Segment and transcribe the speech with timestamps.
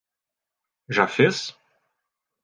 [0.97, 1.43] Já fez?